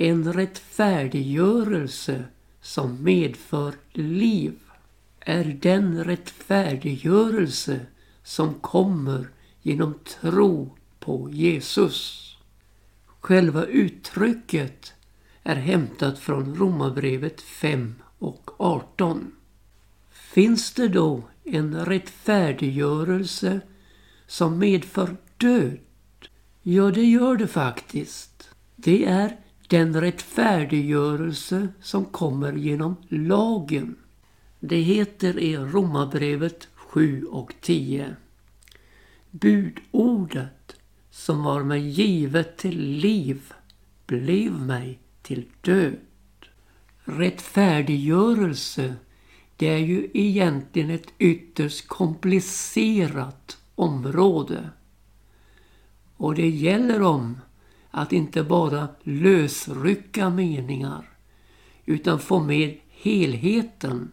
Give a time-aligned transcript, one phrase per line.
[0.00, 2.24] En rättfärdiggörelse
[2.60, 4.58] som medför liv
[5.20, 7.80] är den rättfärdiggörelse
[8.22, 9.28] som kommer
[9.62, 12.24] genom tro på Jesus.
[13.20, 14.92] Själva uttrycket
[15.42, 19.32] är hämtat från Romarbrevet 5 och 18.
[20.10, 23.60] Finns det då en rättfärdiggörelse
[24.26, 25.78] som medför död?
[26.62, 28.50] Ja, det gör det faktiskt.
[28.76, 29.36] Det är
[29.68, 33.96] den rättfärdiggörelse som kommer genom lagen.
[34.60, 38.16] Det heter i Romarbrevet 7 och 10.
[39.30, 40.76] Budordet
[41.10, 43.52] som var mig givet till liv
[44.06, 45.98] blev mig till död.
[47.04, 48.94] Rättfärdiggörelse
[49.56, 54.70] det är ju egentligen ett ytterst komplicerat område.
[56.16, 57.40] Och det gäller om
[57.90, 61.08] att inte bara lösrycka meningar
[61.84, 64.12] utan få med helheten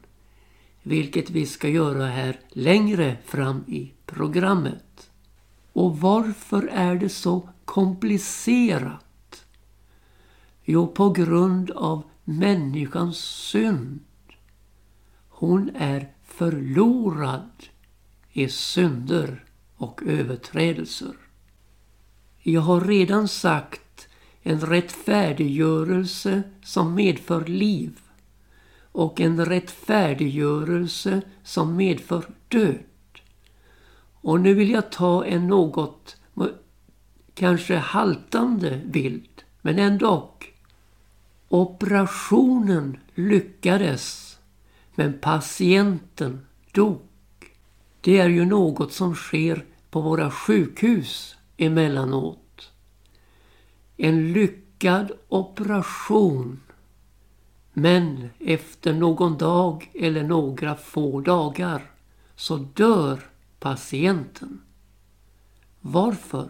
[0.83, 5.09] vilket vi ska göra här längre fram i programmet.
[5.73, 9.45] Och varför är det så komplicerat?
[10.63, 13.99] Jo, på grund av människans synd.
[15.29, 17.49] Hon är förlorad
[18.31, 21.24] i synder och överträdelser.
[22.47, 24.07] Jag har redan sagt
[24.41, 27.99] en rättfärdiggörelse som medför liv
[28.91, 32.83] och en rättfärdiggörelse som medför död.
[34.21, 36.17] Och nu vill jag ta en något
[37.33, 40.31] kanske haltande bild, men ändå.
[41.49, 44.37] Operationen lyckades,
[44.95, 47.01] men patienten dog.
[48.01, 52.71] Det är ju något som sker på våra sjukhus emellanåt.
[53.97, 56.61] En lyckad operation
[57.77, 61.91] men efter någon dag eller några få dagar
[62.35, 63.19] så dör
[63.59, 64.61] patienten.
[65.81, 66.49] Varför?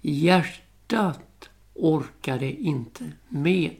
[0.00, 3.76] Hjärtat orkade inte med.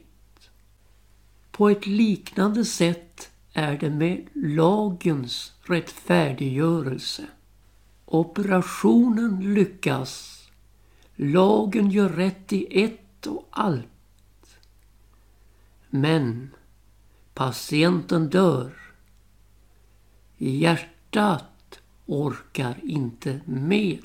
[1.51, 7.23] På ett liknande sätt är det med lagens rättfärdiggörelse.
[8.13, 10.41] Operationen lyckas.
[11.15, 14.57] Lagen gör rätt i ett och allt.
[15.89, 16.49] Men
[17.33, 18.73] patienten dör.
[20.37, 23.99] Hjärtat orkar inte med.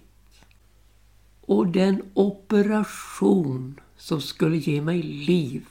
[1.40, 5.66] Och den operation som skulle ge mig liv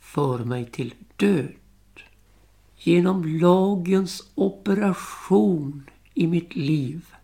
[0.00, 1.54] för mig till död.
[2.76, 7.14] Genom lagens operation i mitt liv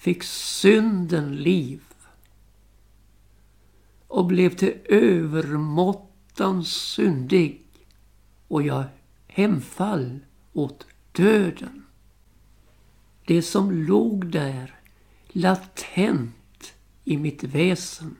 [0.00, 1.82] fick synden liv
[4.06, 7.62] och blev till övermåttan syndig
[8.48, 8.84] och jag
[9.26, 10.18] hemfall
[10.52, 11.84] åt döden.
[13.26, 14.74] Det som låg där
[15.28, 16.74] latent
[17.04, 18.16] i mitt väsen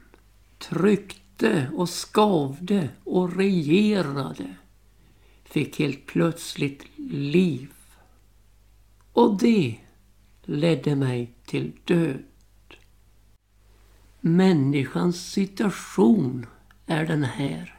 [0.58, 4.54] tryckte och skavde och regerade
[5.44, 7.70] fick helt plötsligt liv.
[9.12, 9.76] Och det
[10.42, 12.24] ledde mig till död.
[14.20, 16.46] Människans situation
[16.86, 17.78] är den här.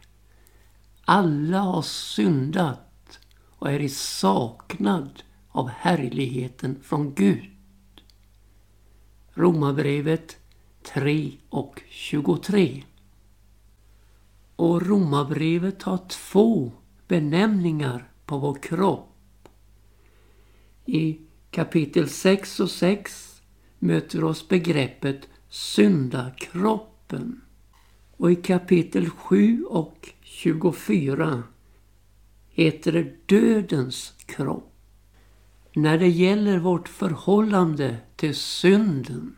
[1.05, 7.49] Alla har syndat och är i saknad av härligheten från Gud.
[9.33, 10.37] Romarbrevet
[10.83, 12.83] 3 och 23.
[14.55, 16.71] Och Romarbrevet har två
[17.07, 19.49] benämningar på vår kropp.
[20.85, 21.19] I
[21.51, 23.30] kapitel 6 och 6
[23.81, 27.41] möter oss begreppet syndakroppen.
[28.17, 31.43] Och i kapitel 7 och 24
[32.49, 34.73] heter det dödens kropp.
[35.73, 39.35] När det gäller vårt förhållande till synden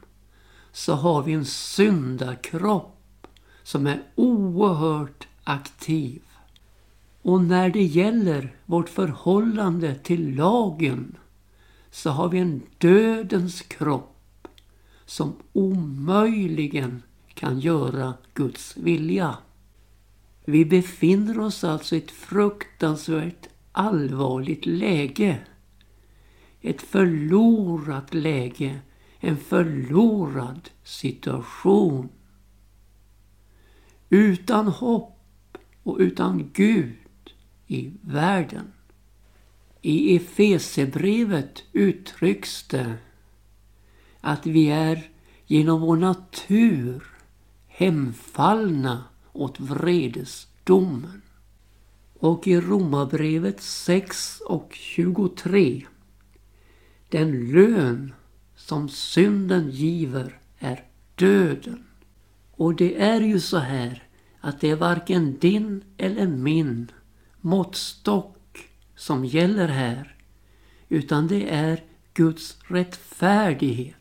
[0.72, 3.28] så har vi en syndakropp
[3.64, 6.22] som är oerhört aktiv.
[7.22, 11.18] Och när det gäller vårt förhållande till lagen
[11.92, 14.13] så har vi en dödens kropp
[15.06, 17.04] som omöjligen
[17.34, 19.38] kan göra Guds vilja.
[20.46, 25.40] Vi befinner oss alltså i ett fruktansvärt allvarligt läge.
[26.62, 28.80] Ett förlorat läge,
[29.20, 32.10] en förlorad situation.
[34.10, 37.34] Utan hopp och utan Gud
[37.68, 38.72] i världen.
[39.82, 42.98] I Efesebrevet uttrycks det
[44.26, 45.10] att vi är
[45.46, 47.04] genom vår natur
[47.68, 51.22] hemfallna åt vredesdomen.
[52.20, 55.86] Och i Romarbrevet 6 och 23.
[57.10, 58.14] Den lön
[58.56, 60.84] som synden giver är
[61.16, 61.84] döden.
[62.52, 64.04] Och det är ju så här
[64.40, 66.92] att det är varken din eller min
[67.42, 70.16] måttstock som gäller här.
[70.90, 71.84] Utan det är
[72.14, 73.96] Guds rättfärdighet.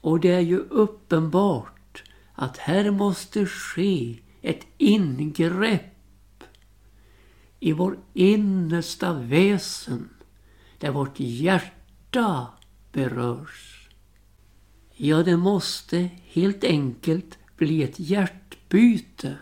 [0.00, 2.02] Och det är ju uppenbart
[2.32, 5.98] att här måste ske ett ingrepp
[7.60, 10.08] i vår innersta väsen
[10.78, 12.46] där vårt hjärta
[12.92, 13.88] berörs.
[14.94, 19.36] Ja, det måste helt enkelt bli ett hjärtbyte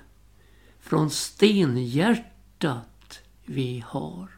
[0.81, 4.29] från stenhjärtat vi har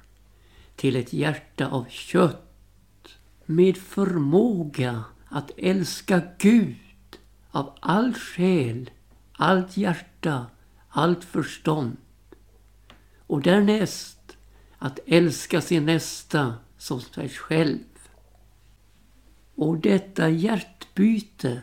[0.77, 2.45] till ett hjärta av kött
[3.45, 6.77] med förmåga att älska Gud
[7.51, 8.91] av all själ,
[9.33, 10.47] allt hjärta,
[10.89, 11.97] allt förstånd.
[13.19, 14.37] Och därnäst
[14.79, 17.79] att älska sin nästa som sig själv.
[19.55, 21.63] Och detta hjärtbyte,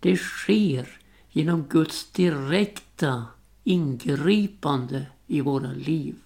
[0.00, 3.26] det sker genom Guds direkta
[3.64, 6.16] ingripande i våra liv.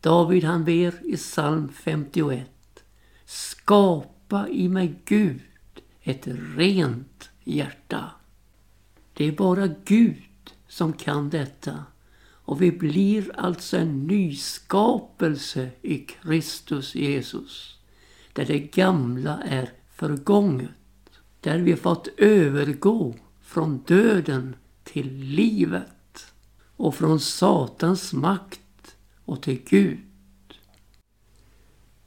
[0.00, 2.48] David han ber i psalm 51.
[3.24, 4.17] Skapa
[4.48, 5.40] i mig Gud
[6.02, 8.10] ett rent hjärta.
[9.14, 10.22] Det är bara Gud
[10.68, 11.84] som kan detta.
[12.20, 17.78] Och vi blir alltså en nyskapelse i Kristus Jesus.
[18.32, 20.70] Där det gamla är förgånget.
[21.40, 26.32] Där vi fått övergå från döden till livet.
[26.76, 29.98] Och från Satans makt och till Gud.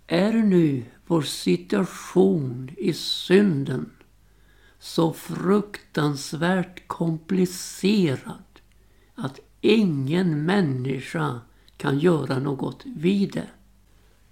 [0.08, 3.92] Är nu vår situation i synden
[4.80, 8.60] så fruktansvärt komplicerad
[9.16, 11.42] att ingen människa
[11.78, 13.48] kan göra något vid det.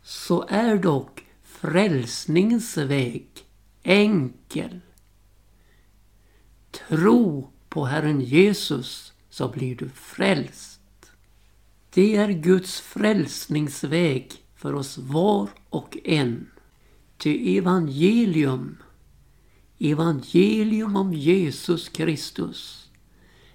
[0.03, 3.27] Så är dock frälsningens väg
[3.83, 4.79] enkel.
[6.71, 11.11] Tro på Herren Jesus så blir du frälst.
[11.93, 16.47] Det är Guds frälsningsväg för oss var och en.
[17.19, 18.77] Ty evangelium,
[19.79, 22.89] evangelium om Jesus Kristus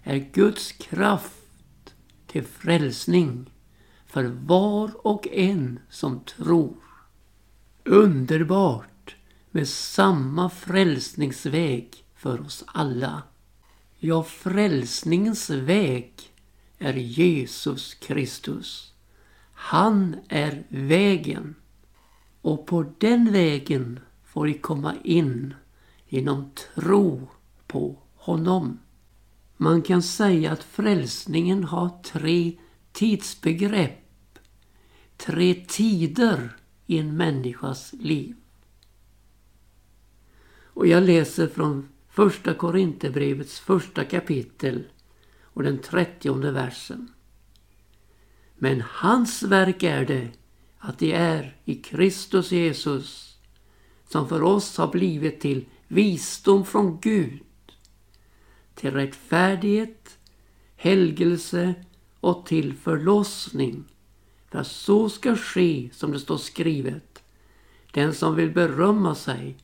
[0.03, 1.95] är Guds kraft
[2.27, 3.51] till frälsning
[4.07, 6.77] för var och en som tror.
[7.85, 9.17] Underbart
[9.51, 13.23] med samma frälsningsväg för oss alla.
[13.99, 16.13] Ja, frälsningens väg
[16.79, 18.93] är Jesus Kristus.
[19.53, 21.55] Han är vägen.
[22.45, 25.55] Och på den vägen får vi komma in
[26.09, 27.29] genom tro
[27.67, 28.79] på honom.
[29.57, 32.59] Man kan säga att frälsningen har tre
[32.93, 34.39] tidsbegrepp.
[35.17, 36.57] Tre tider
[36.87, 38.37] i en människas liv.
[40.63, 44.85] Och jag läser från första Korinthierbrevets första kapitel
[45.43, 47.13] och den trettionde versen.
[48.55, 50.31] Men hans verk är det
[50.87, 53.39] att det är i Kristus Jesus
[54.09, 57.43] som för oss har blivit till visdom från Gud,
[58.75, 60.19] till rättfärdighet,
[60.77, 61.75] helgelse
[62.21, 63.85] och till förlossning.
[64.51, 67.23] För att så ska ske som det står skrivet.
[67.93, 69.57] Den som vill berömma sig,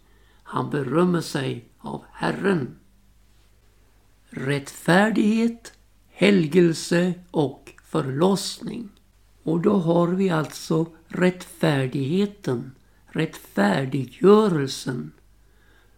[0.42, 2.78] han berömmer sig av Herren.
[4.28, 5.72] Rättfärdighet,
[6.08, 8.99] helgelse och förlossning.
[9.42, 12.72] Och då har vi alltså rättfärdigheten,
[13.06, 15.12] rättfärdiggörelsen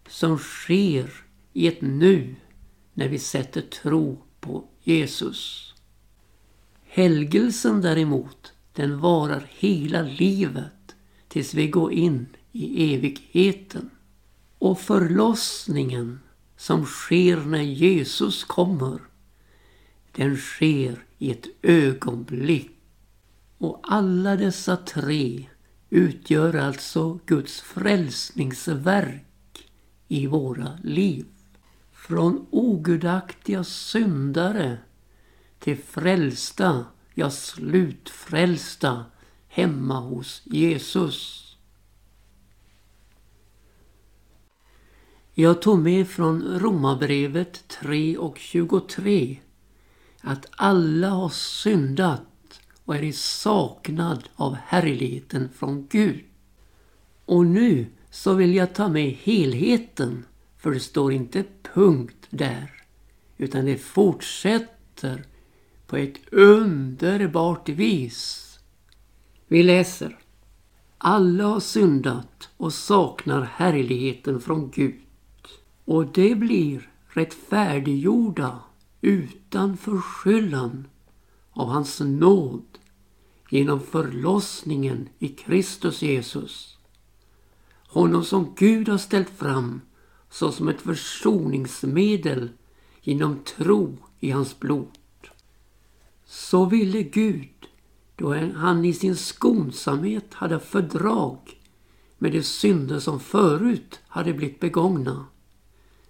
[0.08, 1.10] som sker
[1.52, 2.34] i ett nu
[2.94, 5.74] när vi sätter tro på Jesus.
[6.84, 10.94] Helgelsen däremot, den varar hela livet
[11.28, 13.90] tills vi går in i evigheten.
[14.58, 16.20] Och förlossningen
[16.56, 19.00] som sker när Jesus kommer,
[20.12, 22.71] den sker i ett ögonblick.
[23.62, 25.48] Och alla dessa tre
[25.90, 29.68] utgör alltså Guds frälsningsverk
[30.08, 31.26] i våra liv.
[31.92, 34.78] Från ogudaktiga syndare
[35.58, 39.04] till frälsta, ja slutfrälsta
[39.48, 41.48] hemma hos Jesus.
[45.34, 49.40] Jag tog med från Romarbrevet 3 och 23
[50.20, 52.31] att alla har syndat
[52.92, 56.24] och är i saknad av härligheten från Gud.
[57.24, 60.24] Och nu så vill jag ta med helheten,
[60.58, 61.44] för det står inte
[61.74, 62.72] punkt där,
[63.36, 65.24] utan det fortsätter
[65.86, 68.58] på ett underbart vis.
[69.48, 70.18] Vi läser.
[70.98, 75.00] Alla har syndat och saknar härligheten från Gud.
[75.84, 78.60] Och det blir rättfärdiggjorda
[79.00, 80.86] utan förskyllan
[81.52, 82.62] av hans nåd
[83.52, 86.76] genom förlossningen i Kristus Jesus.
[87.88, 89.80] Honom som Gud har ställt fram
[90.30, 92.50] såsom ett försoningsmedel
[93.02, 94.98] genom tro i hans blod.
[96.24, 97.68] Så ville Gud,
[98.16, 101.38] då han i sin skonsamhet hade fördrag
[102.18, 105.26] med de synder som förut hade blivit begångna,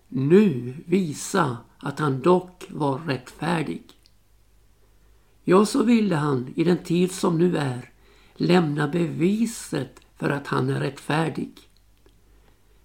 [0.09, 3.83] nu visa att han dock var rättfärdig.
[5.45, 7.91] Ja, så ville han i den tid som nu är
[8.35, 11.53] lämna beviset för att han är rättfärdig.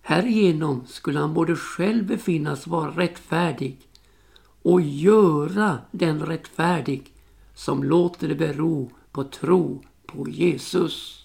[0.02, 3.80] Härigenom skulle han både själv befinnas vara rättfärdig
[4.62, 7.14] och göra den rättfärdig
[7.54, 11.24] som låter det bero på tro på Jesus.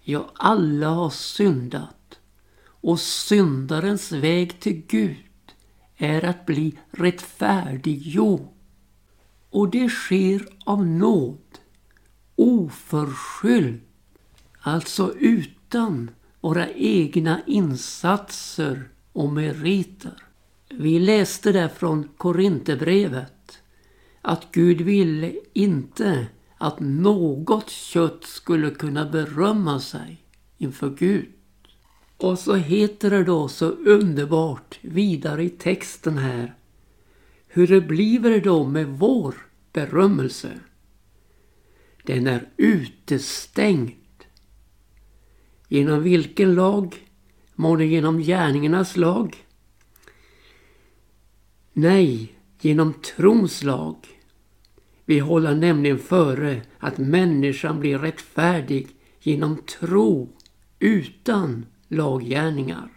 [0.00, 2.18] Ja, alla har syndat
[2.66, 5.16] och syndarens väg till Gud
[5.96, 8.53] är att bli rättfärdiggjord.
[9.54, 11.58] Och det sker av nåd,
[12.36, 13.82] oförskyllt,
[14.60, 20.22] alltså utan våra egna insatser och meriter.
[20.70, 23.58] Vi läste där från Korinthierbrevet
[24.22, 26.26] att Gud ville inte
[26.58, 30.24] att något kött skulle kunna berömma sig
[30.58, 31.28] inför Gud.
[32.16, 36.54] Och så heter det då så underbart vidare i texten här.
[37.48, 39.43] Hur det blir det då med vår
[39.74, 40.60] berömmelse?
[42.02, 44.24] Den är utestängd.
[45.68, 46.96] Genom vilken lag?
[47.54, 49.36] Må det genom gärningarnas lag?
[51.72, 53.96] Nej, genom trons lag.
[55.04, 58.88] Vi håller nämligen före att människan blir rättfärdig
[59.20, 60.36] genom tro
[60.78, 62.90] utan laggärningar.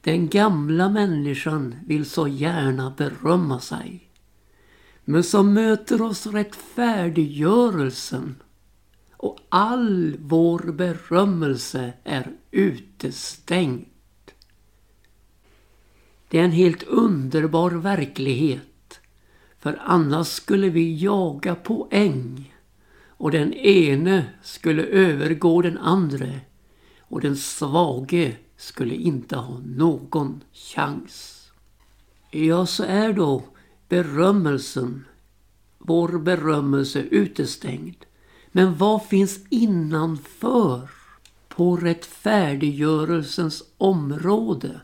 [0.00, 4.11] Den gamla människan vill så gärna berömma sig.
[5.04, 8.34] Men så möter oss rättfärdiggörelsen
[9.12, 13.88] och all vår berömmelse är utestängt.
[16.28, 19.00] Det är en helt underbar verklighet.
[19.58, 22.54] För annars skulle vi jaga poäng
[23.06, 26.40] och den ene skulle övergå den andre
[27.00, 31.46] och den svage skulle inte ha någon chans.
[32.30, 33.44] Ja, så är då
[33.92, 35.04] berömmelsen,
[35.78, 38.04] vår berömmelse utestängd.
[38.52, 40.90] Men vad finns innanför
[41.48, 44.80] på rättfärdiggörelsens område?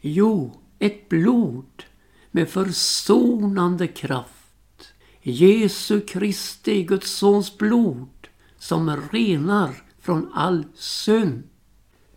[0.00, 1.84] Jo, ett blod
[2.30, 4.92] med försonande kraft.
[5.22, 11.42] Jesu Kristi, Guds sons blod som renar från all synd.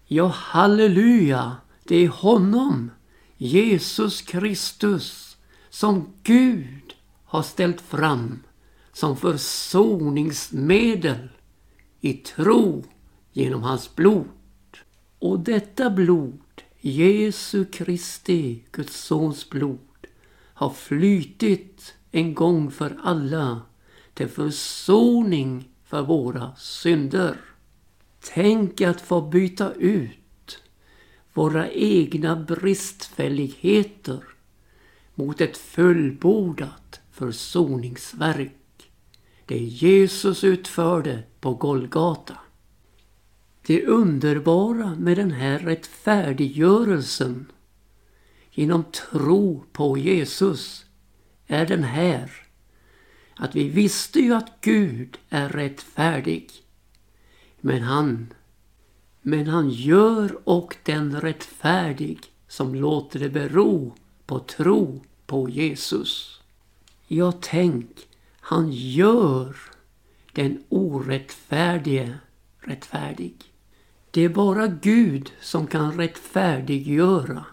[0.05, 2.91] Ja, halleluja, det är honom,
[3.37, 5.22] Jesus Kristus,
[5.73, 6.93] som Gud
[7.25, 8.39] har ställt fram
[8.91, 11.29] som försoningsmedel
[12.01, 12.83] i tro
[13.31, 14.27] genom hans blod.
[15.19, 16.41] Och detta blod
[16.81, 20.07] Jesu Kristi, Guds sons blod,
[20.53, 23.61] har flytit en gång för alla
[24.13, 27.37] till försoning för våra synder.
[28.33, 30.59] Tänk att få byta ut
[31.33, 34.32] våra egna bristfälligheter
[35.15, 38.91] mot ett fullbordat försoningsverk.
[39.45, 42.37] Det Jesus utförde på Golgata.
[43.65, 47.51] Det underbara med den här rättfärdiggörelsen
[48.51, 50.85] genom tro på Jesus
[51.47, 52.31] är den här.
[53.35, 56.51] Att vi visste ju att Gud är rättfärdig.
[57.61, 58.33] Men han,
[59.21, 66.41] men han gör och den rättfärdig som låter det bero på tro på Jesus.
[67.07, 68.07] Ja, tänk,
[68.39, 69.55] han gör
[70.31, 72.17] den orättfärdige
[72.59, 73.35] rättfärdig.
[74.11, 77.45] Det är bara Gud som kan rättfärdiggöra.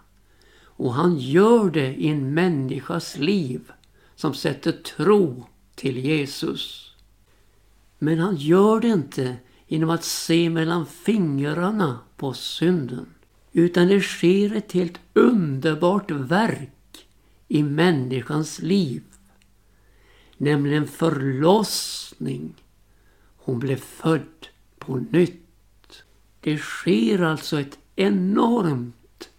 [0.63, 3.73] Och han gör det i en människas liv
[4.17, 6.95] som sätter tro till Jesus.
[7.99, 9.37] Men han gör det inte
[9.67, 13.07] genom att se mellan fingrarna på synden.
[13.53, 17.07] Utan det sker ett helt underbart verk
[17.49, 19.03] i människans liv.
[20.37, 22.55] Nämligen förlossning.
[23.37, 24.47] Hon blev född
[24.79, 26.03] på nytt.
[26.41, 29.31] Det sker alltså ett enormt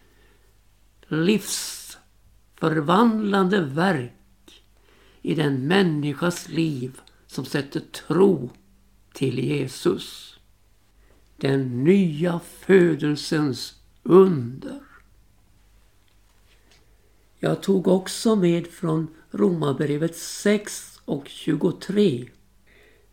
[1.08, 4.64] livsförvandlande verk
[5.22, 8.50] i den människas liv som sätter tro
[9.14, 10.40] till Jesus.
[11.38, 14.80] Den nya födelsens under.
[17.40, 22.30] Jag tog också med från Romarbrevet 6 och 23.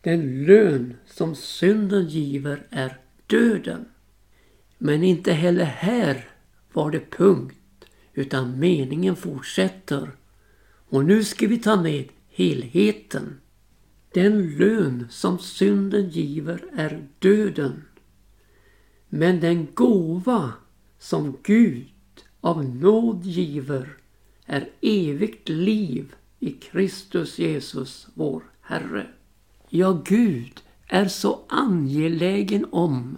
[0.01, 3.85] Den lön som synden giver är döden.
[4.77, 6.29] Men inte heller här
[6.73, 10.11] var det punkt utan meningen fortsätter.
[10.89, 13.39] Och nu ska vi ta med helheten.
[14.13, 17.85] Den lön som synden giver är döden.
[19.09, 20.53] Men den gåva
[20.99, 21.87] som Gud
[22.41, 23.97] av nåd giver
[24.45, 29.07] är evigt liv i Kristus Jesus vår Herre.
[29.69, 33.17] Ja, Gud är så angelägen om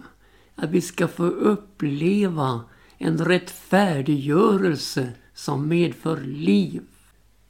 [0.54, 2.60] att vi ska få uppleva
[2.98, 6.82] en rättfärdiggörelse som medför liv.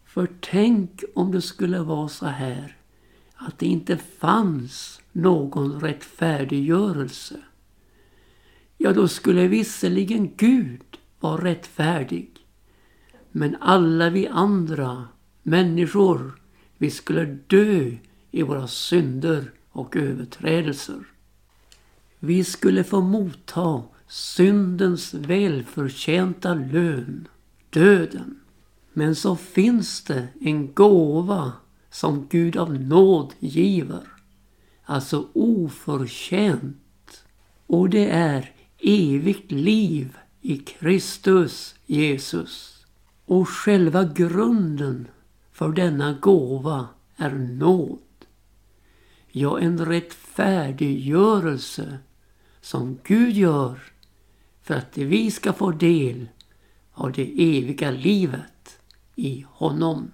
[0.05, 2.77] För tänk om det skulle vara så här
[3.35, 7.37] att det inte fanns någon rättfärdiggörelse.
[8.85, 12.31] Ja, då skulle visserligen Gud vara rättfärdig.
[13.33, 15.09] Men alla vi andra
[15.43, 16.41] människor,
[16.79, 17.91] vi skulle dö
[18.31, 21.01] i våra synder och överträdelser.
[22.19, 27.29] Vi skulle få motta syndens välförtjänta lön,
[27.71, 28.41] döden.
[28.93, 31.53] Men så finns det en gåva
[31.91, 34.09] som Gud av nåd giver.
[34.85, 37.25] Alltså oförtjänt.
[37.67, 42.87] Och det är evigt liv i Kristus Jesus.
[43.25, 45.09] Och själva grunden
[45.53, 47.99] för denna gåva är nåd.
[49.29, 51.99] Ja, en rättfärdiggörelse
[52.61, 53.79] som Gud gör
[54.63, 56.29] för att vi ska få del
[56.93, 58.79] av det eviga livet
[59.17, 60.11] i honom.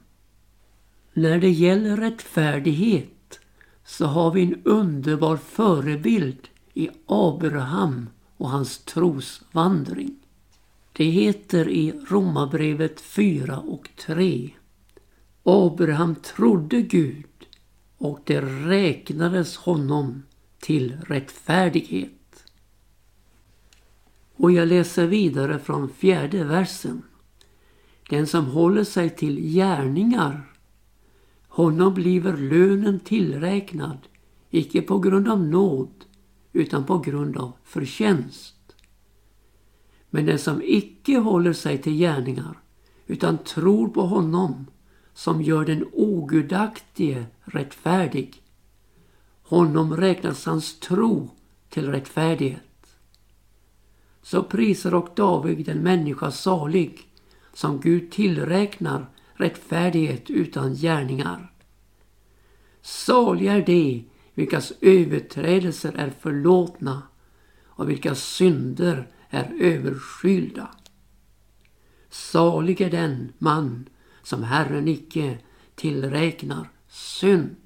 [1.12, 3.40] När det gäller rättfärdighet
[3.84, 10.16] så har vi en underbar förebild i Abraham och hans trosvandring.
[10.92, 14.50] Det heter i Romarbrevet 4 och 3.
[15.42, 17.26] Abraham trodde Gud
[17.98, 20.22] och det räknades honom
[20.58, 22.12] till rättfärdighet.
[24.36, 27.02] Och jag läser vidare från fjärde versen.
[28.10, 30.52] Den som håller sig till gärningar,
[31.48, 33.98] honom bliver lönen tillräknad,
[34.50, 36.04] icke på grund av nåd,
[36.52, 38.54] utan på grund av förtjänst.
[40.10, 42.58] Men den som icke håller sig till gärningar,
[43.06, 44.66] utan tror på honom
[45.14, 48.42] som gör den ogudaktige rättfärdig,
[49.42, 51.30] honom räknas hans tro
[51.68, 52.62] till rättfärdighet
[54.28, 57.08] så prisar och David den människa salig
[57.52, 61.52] som Gud tillräknar rättfärdighet utan gärningar.
[62.82, 64.04] Saliga är de
[64.38, 67.02] vilkas överträdelser är förlåtna
[67.66, 70.68] och vilka synder är överskylda.
[72.10, 73.88] Salig är den man
[74.22, 75.38] som Herren icke
[75.74, 77.56] tillräknar synd.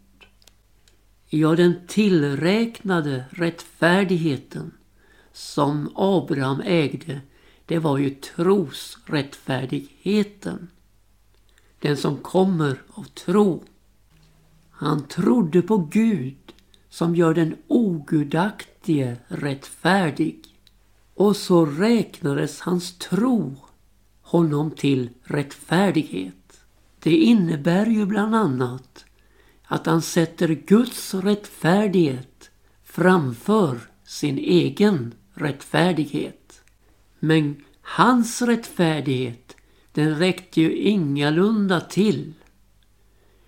[1.29, 4.73] Ja, den tillräknade rättfärdigheten
[5.33, 7.21] som Abraham ägde,
[7.67, 10.69] det var ju trosrättfärdigheten.
[11.79, 13.65] Den som kommer av tro.
[14.71, 16.41] Han trodde på Gud
[16.92, 20.44] som gör den ogudaktige rättfärdig.
[21.14, 23.57] Och så räknades hans tro
[24.22, 26.64] honom till rättfärdighet.
[27.02, 29.05] Det innebär ju bland annat
[29.64, 32.50] att han sätter Guds rättfärdighet
[32.85, 36.62] framför sin egen rättfärdighet.
[37.18, 39.57] Men hans rättfärdighet
[39.92, 42.35] den räckte ju ingalunda till.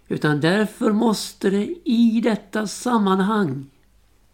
[0.09, 3.71] Utan därför måste det i detta sammanhang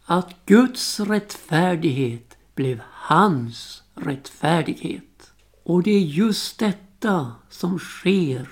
[0.04, 5.32] att Guds rättfärdighet blev hans rättfärdighet.
[5.62, 8.48] Och det är just detta som sker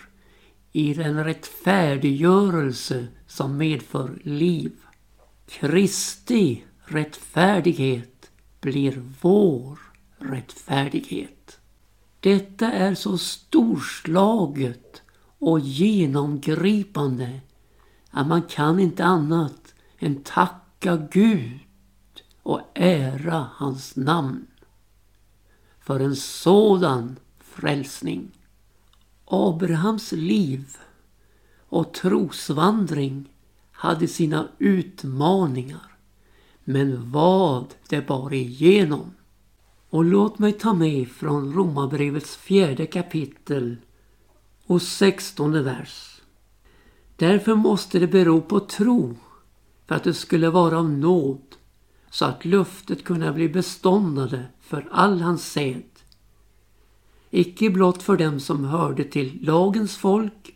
[0.72, 4.72] i den rättfärdiggörelse som medför liv.
[5.48, 9.78] Kristi rättfärdighet blir vår
[10.18, 11.58] rättfärdighet.
[12.20, 14.87] Detta är så storslaget
[15.38, 17.40] och genomgripande
[18.10, 21.58] att man kan inte annat än tacka Gud
[22.42, 24.46] och ära hans namn
[25.80, 28.30] för en sådan frälsning.
[29.24, 30.76] Abrahams liv
[31.68, 33.28] och trosvandring
[33.72, 35.96] hade sina utmaningar.
[36.64, 39.14] Men vad det bar igenom.
[39.90, 43.76] Och låt mig ta med från Romarbrevets fjärde kapitel
[44.68, 46.20] och sextonde vers.
[47.16, 49.16] Därför måste det bero på tro
[49.86, 51.56] för att det skulle vara av nåd
[52.10, 55.82] så att löftet kunna bli beståndade för all hans säd.
[57.30, 60.54] Icke blott för dem som hörde till lagens folk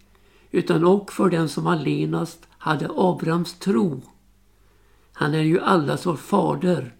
[0.50, 4.02] utan också för dem som allenast hade Abrahams tro.
[5.12, 6.94] Han är ju allas vår fader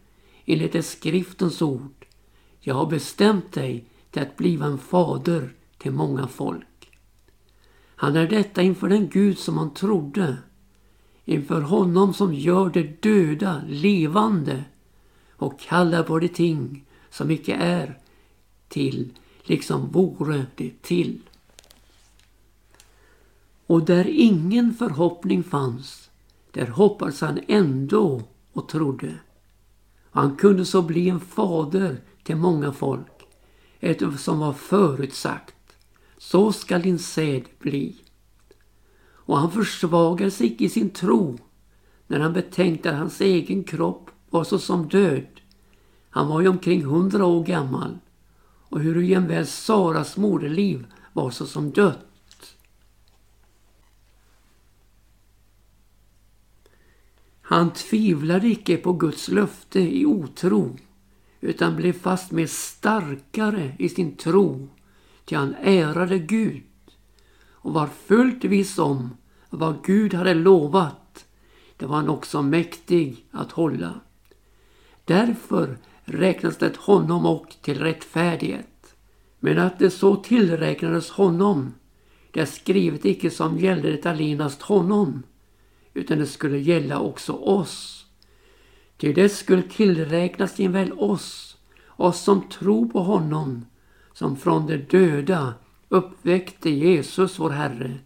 [0.45, 2.07] enligt det skriftens ord.
[2.61, 6.67] Jag har bestämt dig till att bliva en fader till många folk.
[8.03, 10.37] Han är detta inför den Gud som han trodde,
[11.25, 14.65] inför honom som gör det döda levande
[15.31, 17.99] och kallar på de ting som icke är
[18.69, 19.11] till,
[19.43, 21.21] liksom vore det till.
[23.67, 26.11] Och där ingen förhoppning fanns,
[26.51, 29.15] där hoppades han ändå och trodde.
[30.11, 33.27] Han kunde så bli en fader till många folk,
[33.81, 35.55] ett som var förutsagt.
[36.23, 37.97] Så skall din säd bli.
[39.05, 41.39] Och han försvagades icke i sin tro
[42.07, 45.41] när han betänkte att hans egen kropp var så som död.
[46.11, 47.99] Han var ju omkring hundra år gammal
[48.69, 52.57] och hur jämväl Saras moderliv var så som dött.
[57.41, 60.77] Han tvivlade icke på Guds löfte i otro
[61.41, 64.69] utan blev fastmer starkare i sin tro
[65.25, 66.63] till han ärade Gud
[67.51, 69.17] och var fullt viss om
[69.51, 71.27] vad Gud hade lovat.
[71.77, 74.01] Det var han också mäktig att hålla.
[75.05, 78.95] Därför räknas det honom och till rättfärdighet.
[79.41, 81.75] Men att det så tillräknades honom,
[82.31, 85.23] det är skrivet icke som gällde det allenast honom,
[85.95, 88.07] utan det skulle gälla också oss.
[88.97, 91.57] Ty det skulle tillräknas väl oss,
[91.87, 93.65] oss som tror på honom,
[94.15, 95.55] som från de döda
[95.89, 97.99] uppväckte Jesus vår Herre,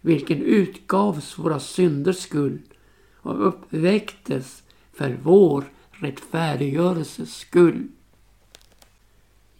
[0.00, 2.58] vilken utgavs våra synders skull
[3.16, 7.88] och uppväcktes för vår rättfärdiggörelses skull.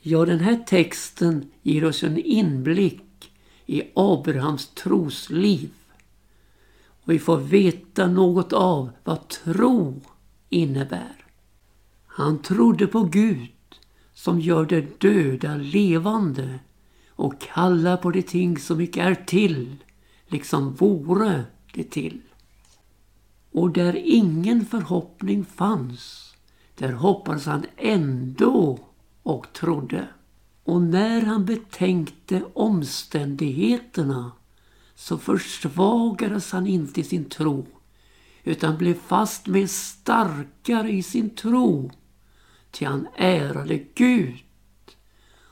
[0.00, 3.32] Ja, den här texten ger oss en inblick
[3.66, 5.70] i Abrahams trosliv.
[7.02, 10.00] Och vi får veta något av vad tro
[10.48, 11.24] innebär.
[12.06, 13.48] Han trodde på Gud
[14.16, 16.58] som gör det döda levande
[17.08, 19.76] och kallar på de ting som icke är till,
[20.26, 22.20] liksom vore det till.
[23.52, 26.34] Och där ingen förhoppning fanns,
[26.74, 28.78] där hoppades han ändå
[29.22, 30.08] och trodde.
[30.64, 34.32] Och när han betänkte omständigheterna
[34.94, 37.66] så försvagades han inte i sin tro
[38.44, 41.90] utan blev fast med starkare i sin tro
[42.78, 44.34] ty han ärade Gud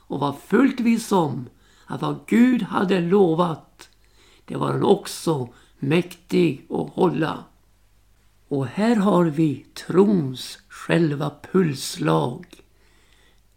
[0.07, 1.49] och var fullt viss om
[1.85, 3.89] att vad Gud hade lovat
[4.45, 7.43] det var han också mäktig att hålla.
[8.47, 12.45] Och här har vi trons själva pulslag.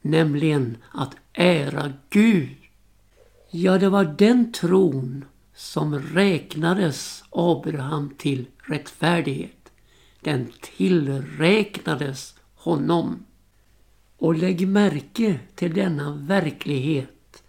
[0.03, 2.57] Nämligen att ära Gud.
[3.51, 9.73] Ja, det var den tron som räknades Abraham till rättfärdighet.
[10.21, 13.25] Den tillräknades honom.
[14.19, 17.43] Och lägg märke till denna verklighet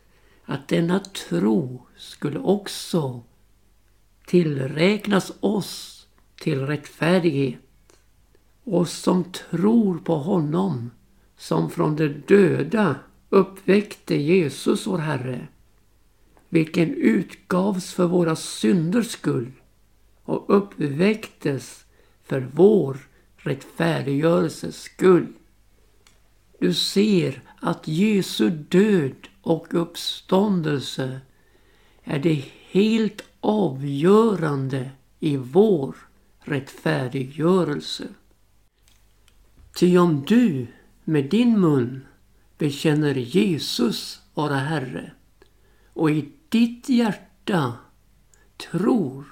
[0.46, 3.24] att denna tro skulle också
[4.28, 7.60] tillräknas oss till rättfärdighet.
[8.64, 10.92] Oss som tror på honom
[11.38, 12.96] som från de döda
[13.30, 15.48] uppväckte Jesus vår Herre
[16.50, 19.52] vilken utgavs för våra synders skull
[20.24, 21.86] och uppväcktes
[22.24, 22.98] för vår
[23.38, 25.28] rättfärdiggörelses skull.
[26.60, 31.22] Du ser att Jesu död och uppståndelse
[32.04, 35.96] är det helt avgörande i vår
[36.40, 38.08] rättfärdiggörelse.
[39.76, 40.68] Ty om du
[41.04, 42.06] med din mun
[42.58, 45.12] bekänner Jesus vara Herre
[45.94, 47.74] och i ditt hjärta
[48.72, 49.26] tror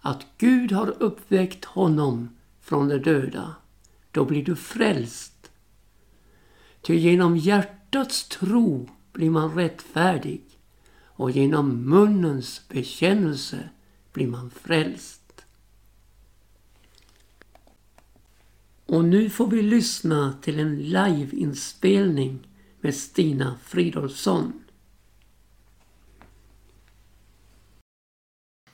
[0.00, 2.28] att Gud har uppväckt honom
[2.60, 3.54] från de döda,
[4.10, 5.33] då blir du frälst.
[6.84, 10.42] Ty genom hjärtats tro blir man rättfärdig
[11.04, 13.68] och genom munnens bekännelse
[14.12, 15.44] blir man frälst.
[18.86, 22.46] Och nu får vi lyssna till en liveinspelning
[22.80, 24.64] med Stina Fridolfsson.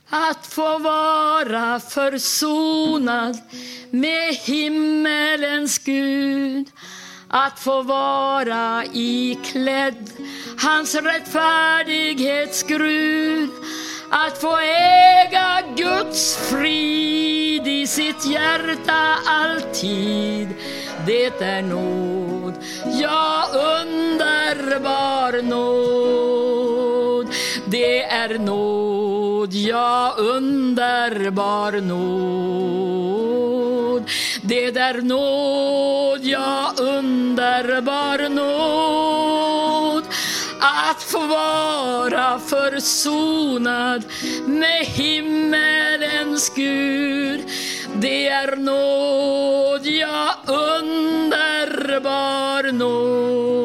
[0.09, 3.37] Att få vara försonad
[3.91, 6.67] med himmelens Gud.
[7.33, 10.09] Att få vara iklädd
[10.57, 13.49] hans rättfärdighetsgrud.
[14.09, 20.47] att få äga Guds frid i sitt hjärta alltid.
[21.05, 22.53] Det är nåd,
[23.01, 27.27] ja underbar nåd.
[27.65, 33.20] Det är nåd, ja underbar nåd.
[34.41, 40.03] Det är nåd, ja underbar nåd
[40.61, 44.03] att få vara försonad
[44.45, 47.41] med himmelens Gud.
[47.95, 51.51] Det är nåd, ja underbar
[52.71, 53.61] nåd.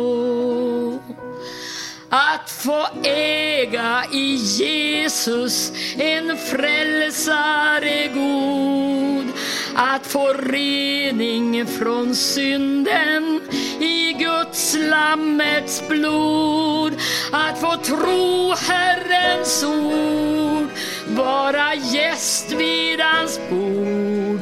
[2.11, 9.33] Att få äga i Jesus en frälsare god.
[9.79, 13.41] Att få rening från synden
[13.81, 16.93] i Guds lammets blod.
[17.33, 20.69] Att få tro Herrens ord,
[21.07, 24.41] vara gäst vid hans bord.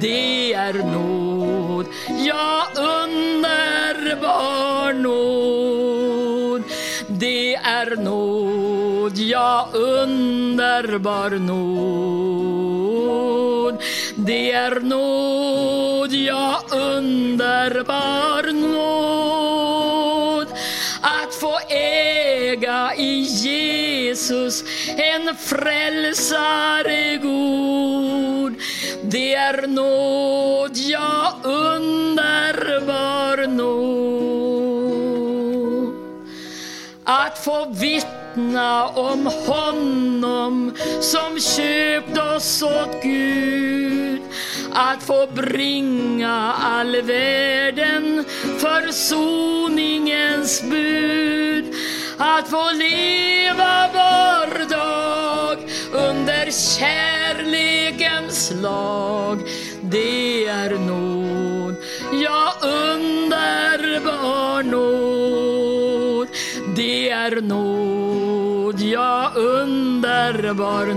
[0.00, 1.86] Det är nåd,
[2.26, 6.62] ja underbar nåd.
[7.08, 12.65] Det är nåd, ja underbar nåd.
[14.26, 20.46] Det är nåd, ja underbar nåd
[21.00, 24.64] att få äga i Jesus
[24.96, 28.54] en frälsare god.
[29.02, 33.86] Det är nåd, ja underbar nåd
[37.04, 38.15] att få vittna
[38.94, 44.20] om honom som köpt oss åt Gud.
[44.72, 48.24] Att få bringa all världen
[48.58, 51.64] försoningens bud.
[52.18, 55.58] Att få leva var dag
[55.92, 59.38] under kärlekens lag.
[59.80, 61.76] Det är nåd,
[62.22, 66.28] ja underbar nåd.
[66.76, 68.15] Det är nåd
[68.66, 70.96] nåd, ja underbar nåd.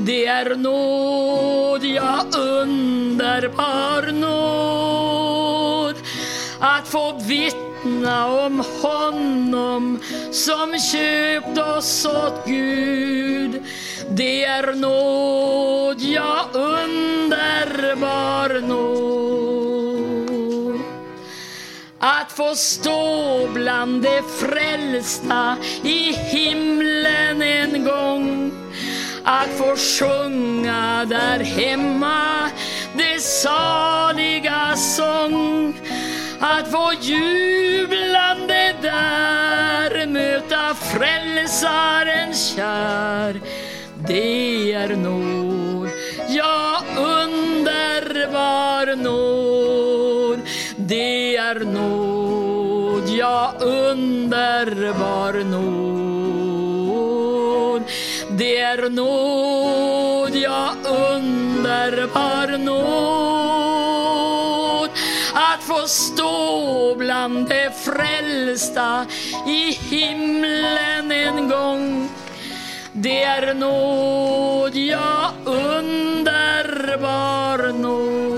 [0.00, 5.94] Det är nåd, ja underbar nåd.
[6.60, 9.98] Att få vittna om honom
[10.32, 13.62] som köpt oss åt Gud.
[14.10, 19.53] Det är nåd, ja underbar nåd.
[22.06, 28.52] Att få stå bland de frälsta i himlen en gång.
[29.24, 32.50] Att få sjunga där hemma
[32.96, 35.74] det saliga sång.
[36.40, 43.40] Att få jublande där möta frälsaren kär.
[44.08, 45.88] Det är nåd,
[46.28, 49.43] ja underbar nåd.
[50.86, 56.74] Det är nåd, ja underbar nåd.
[58.30, 63.94] Det är nåd, ja underbar nåd.
[65.34, 69.06] Att få stå bland de frälsta
[69.46, 72.08] i himlen en gång.
[72.92, 76.38] Det är nåd, ja underbar
[77.72, 78.33] nåd.